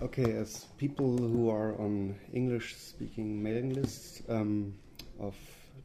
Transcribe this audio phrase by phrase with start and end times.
[0.00, 4.72] Okay, as people who are on English-speaking mailing lists um,
[5.18, 5.34] of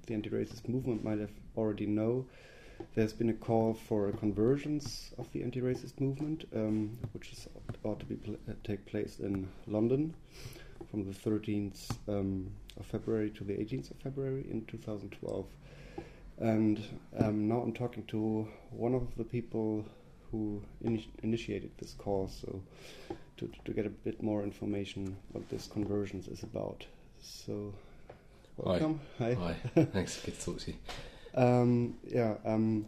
[0.05, 2.23] the anti-racist movement might have already know,
[2.93, 7.47] there's been a call for a convergence of the anti-racist movement, um, which is
[7.83, 10.13] ought to be pl- uh, take place in London
[10.91, 15.47] from the 13th um, of February to the 18th of February in 2012.
[16.37, 16.85] And
[17.17, 19.83] um, now I'm talking to one of the people
[20.29, 22.61] who in- initiated this call, so
[23.37, 26.85] to, to get a bit more information what this convergence is about.
[27.21, 27.73] So,
[28.57, 28.99] welcome.
[29.19, 29.33] Hi.
[29.33, 29.55] Hi.
[29.93, 30.21] Thanks.
[30.23, 30.77] Good to talk to you.
[31.35, 32.35] Um, yeah.
[32.45, 32.85] Um,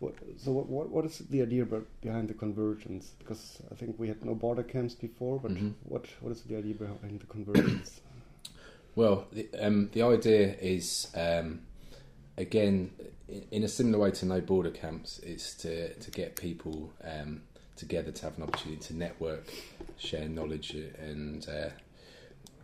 [0.00, 1.64] what, so, what, what what is the idea
[2.00, 3.12] behind the convergence?
[3.18, 5.74] Because I think we had no border camps before, but Mhm.
[5.84, 8.00] what what is the idea behind the convergence?
[8.96, 11.60] Well, the, um, the idea is um,
[12.36, 12.90] again
[13.28, 17.42] in, in a similar way to no border camps, is to to get people um,
[17.80, 19.50] together to have an opportunity to network,
[19.96, 21.70] share knowledge, and uh,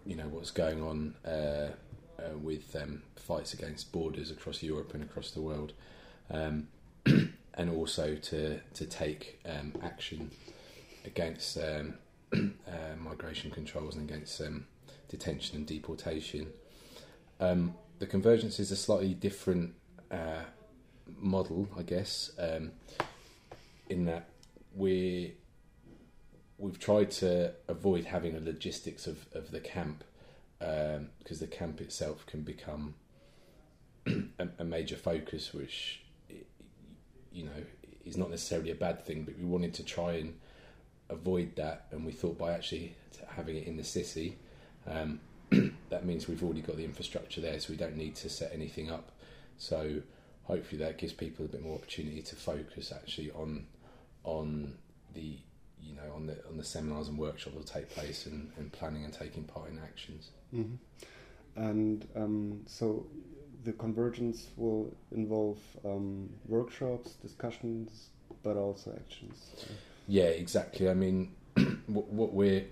[0.04, 1.70] you know what's going on uh,
[2.18, 5.72] uh, with um, fights against borders across Europe and across the world,
[6.30, 6.68] um,
[7.06, 10.30] and also to to take um, action
[11.06, 11.94] against um,
[12.34, 14.66] uh, migration controls and against um,
[15.08, 16.48] detention and deportation.
[17.40, 19.74] Um, the convergence is a slightly different
[20.10, 20.44] uh,
[21.18, 22.30] model, I guess,
[23.88, 24.28] in that
[24.76, 25.34] we
[26.58, 30.04] we've tried to avoid having a logistics of, of the camp
[30.60, 32.94] um, because the camp itself can become
[34.06, 36.02] a, a major focus, which
[37.32, 37.62] you know
[38.04, 40.38] is not necessarily a bad thing, but we wanted to try and
[41.10, 42.94] avoid that, and we thought by actually
[43.28, 44.38] having it in the city,
[44.86, 45.20] um,
[45.90, 48.90] that means we've already got the infrastructure there, so we don't need to set anything
[48.90, 49.10] up.
[49.58, 50.02] So
[50.44, 53.66] hopefully that gives people a bit more opportunity to focus actually on
[54.26, 54.74] on
[55.14, 55.38] the
[55.80, 58.70] you know on the on the seminars and workshops that will take place and, and
[58.72, 60.30] planning and taking part in actions.
[60.50, 60.74] hmm
[61.54, 63.06] And um, so
[63.64, 68.08] the convergence will involve um, workshops, discussions,
[68.42, 69.50] but also actions.
[70.06, 70.88] Yeah, exactly.
[70.88, 71.34] I mean,
[71.86, 72.64] what, what we're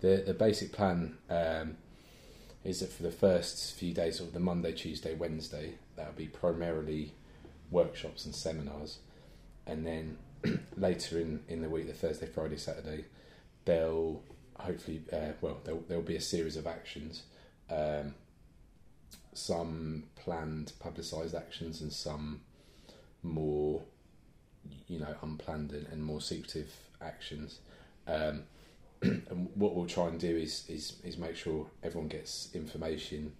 [0.00, 1.76] the the basic plan um,
[2.64, 7.14] is that for the first few days of the Monday, Tuesday, Wednesday, that'll be primarily
[7.70, 8.98] workshops and seminars,
[9.66, 10.18] and then
[10.76, 13.04] later in, in the week, the Thursday, Friday, Saturday,
[13.64, 14.22] they'll
[14.58, 17.24] hopefully uh, well there'll, there'll be a series of actions.
[17.70, 18.14] Um,
[19.32, 22.40] some planned publicised actions and some
[23.22, 23.82] more
[24.88, 27.60] you know unplanned and, and more secretive actions
[28.06, 28.42] um,
[29.02, 33.32] and what we'll try and do is, is is make sure everyone gets information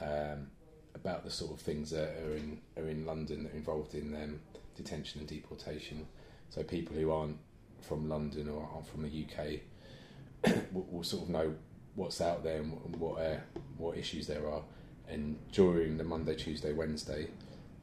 [0.00, 0.48] um,
[0.94, 4.14] about the sort of things that are in are in London that are involved in
[4.14, 4.40] um,
[4.76, 6.06] detention and deportation.
[6.50, 7.38] So people who aren't
[7.82, 11.54] from London or aren't from the UK will, will sort of know
[11.94, 13.36] what's out there and what what, uh,
[13.78, 14.62] what issues there are.
[15.08, 17.28] And during the Monday, Tuesday, Wednesday,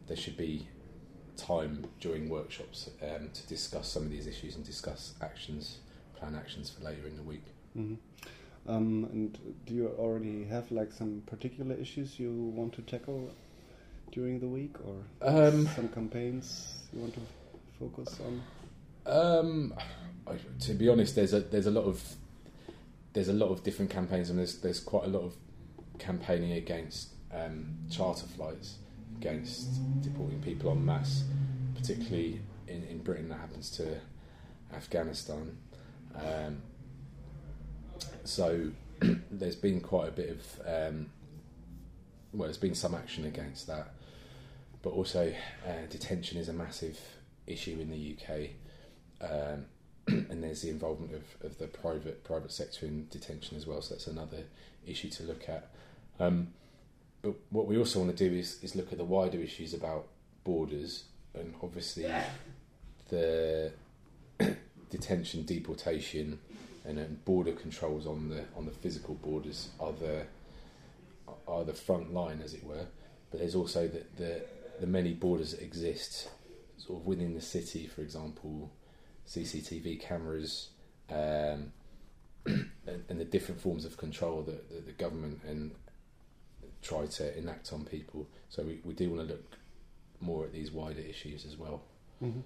[0.07, 0.67] there should be
[1.37, 5.77] time during workshops um, to discuss some of these issues and discuss actions,
[6.15, 7.45] plan actions for later in the week.
[7.73, 7.95] hmm
[8.67, 13.29] Um, and do you already have like some particular issues you want to tackle
[14.11, 17.21] during the week, or Um, some campaigns you want to
[17.79, 18.41] focus on?
[19.05, 19.73] Um,
[20.61, 22.01] to be honest, there's a there's a lot of
[23.13, 25.35] there's a lot of different campaigns, and there's there's quite a lot of
[25.99, 28.77] campaigning against um, charter flights,
[29.17, 31.23] against deporting people en masse,
[31.75, 33.29] particularly in, in Britain.
[33.29, 33.99] That happens to
[34.73, 35.57] Afghanistan.
[36.15, 36.61] Um,
[38.23, 38.71] so
[39.31, 41.09] there's been quite a bit of um,
[42.33, 43.93] well, there's been some action against that,
[44.81, 45.33] but also
[45.67, 46.99] uh, detention is a massive
[47.47, 48.49] issue in the UK
[49.21, 49.65] um,
[50.07, 53.81] and there's the involvement of, of the private private sector in detention as well.
[53.81, 54.43] So that's another
[54.85, 55.69] issue to look at.
[56.19, 56.49] Um,
[57.21, 60.07] but what we also want to do is, is look at the wider issues about
[60.43, 62.05] borders and obviously
[63.09, 63.71] the
[64.89, 66.39] detention, deportation,
[66.85, 70.25] and then border controls on the on the physical borders are the
[71.47, 72.85] are the front line, as it were.
[73.31, 74.41] But there's also the the,
[74.81, 76.29] the many borders that exist
[76.85, 78.71] sort of within the city, for example,
[79.27, 80.69] CCTV cameras,
[81.09, 81.71] um,
[82.45, 85.71] and, and the different forms of control that, that the government and
[86.81, 88.27] try to enact on people.
[88.49, 89.57] So we, we do want to look
[90.19, 91.81] more at these wider issues as well.
[92.19, 92.41] hmm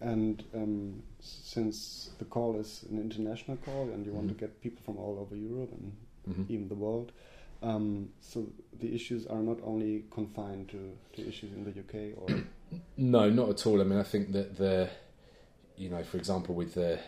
[0.00, 4.38] And um, since the call is an international call, and you want to Mhm.
[4.40, 5.92] get people from all over Europe and
[6.28, 6.50] Mhm.
[6.50, 7.12] even the world,
[7.62, 8.46] um, so
[8.80, 12.28] the issues are not only confined to, to issues in the UK or
[12.96, 13.80] No, not at all.
[13.80, 14.90] I mean, I think that the,
[15.76, 16.98] you know, for example, with the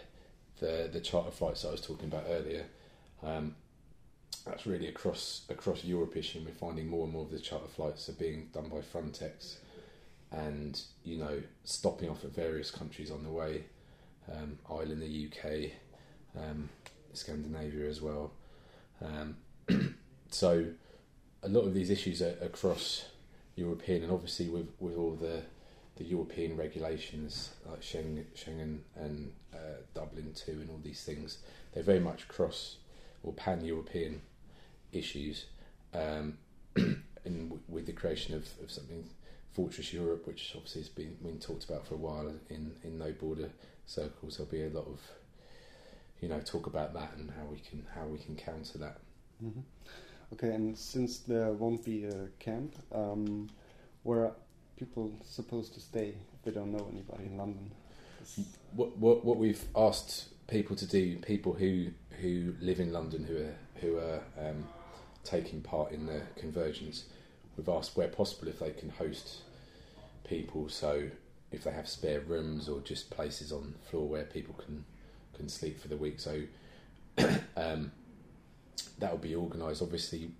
[0.61, 2.65] the the charter flights I was talking about earlier.
[3.23, 3.57] Um,
[4.47, 8.09] that's really across across Europe-ish, and we're finding more and more of the charter flights
[8.09, 9.57] are being done by Frontex,
[10.31, 13.65] and you know stopping off at various countries on the way,
[14.33, 15.73] um, Ireland, the UK,
[16.37, 16.69] um,
[17.13, 18.33] Scandinavia as well.
[19.03, 19.37] Um,
[20.31, 20.67] so
[21.43, 23.07] a lot of these issues are across
[23.59, 25.43] European, and obviously with with all the
[25.97, 31.39] the European regulations like Schengen, Schengen and uh, Dublin two and all these things,
[31.73, 32.77] they're very much cross
[33.23, 34.23] or pan European
[34.93, 35.47] issues.
[35.93, 36.39] Um,
[36.77, 39.09] and w- with the creation of, of something
[39.53, 43.11] Fortress Europe, which obviously has been been talked about for a while in, in no
[43.13, 43.51] border
[43.87, 45.01] circles, there'll be a lot of
[46.21, 48.99] you know talk about that and how we can how we can counter that.
[49.45, 49.61] Mm-hmm.
[50.33, 53.49] Okay, and since there won't be a camp, um,
[54.03, 54.33] where are
[54.79, 57.71] people supposed to stay if they don't know anybody in London?
[58.75, 61.89] What what what we've asked people to do, people who
[62.21, 64.69] who live in London who are who are um,
[65.25, 67.05] taking part in the convergence,
[67.57, 69.39] we've asked where possible if they can host
[70.25, 70.69] people.
[70.69, 71.09] So
[71.51, 74.85] if they have spare rooms or just places on the floor where people can
[75.35, 76.21] can sleep for the week.
[76.21, 76.43] So
[77.57, 77.93] um,
[78.99, 79.83] that will be organised.
[79.83, 80.31] Obviously,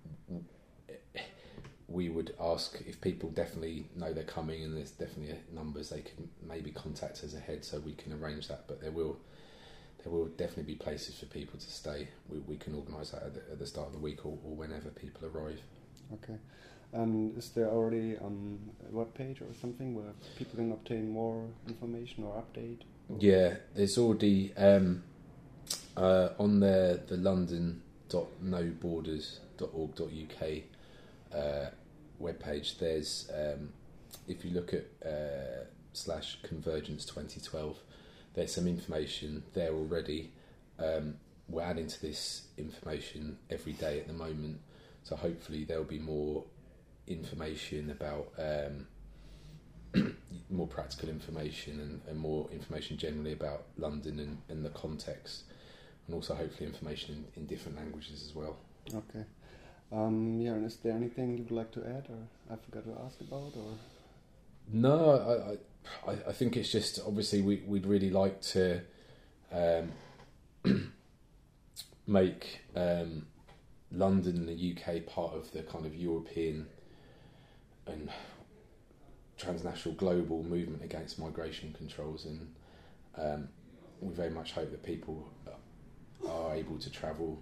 [1.87, 6.29] we would ask if people definitely know they're coming and there's definitely numbers they can
[6.47, 8.65] maybe contact us ahead so we can arrange that.
[8.67, 9.17] But there will
[10.03, 12.07] there will definitely be places for people to stay.
[12.29, 14.55] We, we can organise that at the, at the, start of the week or, or,
[14.55, 15.59] whenever people arrive.
[16.13, 16.37] Okay.
[16.93, 18.59] And is there already um,
[18.89, 22.79] a web page or something where people can obtain more information or update?
[23.09, 25.03] Or yeah, there's already um,
[25.97, 27.17] uh, on the the
[28.13, 30.63] london.noborders.org.uk
[31.33, 31.69] uh,
[32.21, 32.77] webpage.
[32.79, 33.69] There's um,
[34.27, 37.77] if you look at uh, slash convergence 2012
[38.33, 40.31] there's some information there already.
[40.77, 41.15] Um,
[41.47, 44.59] we're adding to this information every day at the moment,
[45.03, 46.43] so hopefully there'll be more
[47.07, 48.87] information about um,
[50.49, 55.43] more practical information and, and, more information generally about London and, and, the context,
[56.09, 58.57] and also hopefully information in, in different languages as well.
[58.89, 59.23] Okay.
[59.91, 62.17] Um, yeah, and is there anything you would like to add, or
[62.51, 63.75] I forgot to ask about, or?
[64.71, 65.57] No, I, I
[66.07, 68.81] I, I think it's just obviously we, we'd really like to
[69.51, 69.91] um,
[72.07, 73.27] make um,
[73.91, 76.67] London and the UK part of the kind of European
[77.87, 78.09] and
[79.37, 82.53] transnational global movement against migration controls, and
[83.17, 83.49] um,
[84.01, 85.29] we very much hope that people
[86.27, 87.41] are able to travel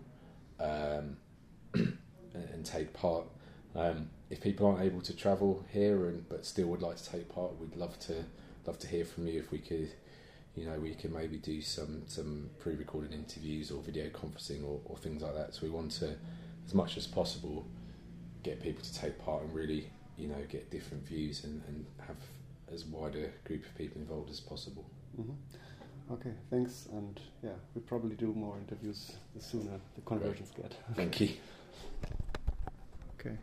[0.59, 1.17] um,
[1.73, 3.25] and, take part.
[3.75, 7.29] Um, if people aren't able to travel here and but still would like to take
[7.29, 8.25] part, we'd love to
[8.65, 9.39] love to hear from you.
[9.39, 9.91] If we could,
[10.55, 14.97] you know, we can maybe do some some pre-recorded interviews or video conferencing or, or
[14.97, 15.53] things like that.
[15.53, 16.15] So we want to,
[16.65, 17.65] as much as possible,
[18.43, 22.17] get people to take part and really, you know, get different views and, and have
[22.73, 24.85] as wide a group of people involved as possible.
[25.19, 25.33] Mm-hmm.
[26.09, 30.73] Okay, thanks, and yeah, we'll probably do more interviews the sooner the convergence get.
[30.95, 31.29] Thank you.
[33.19, 33.35] Okay.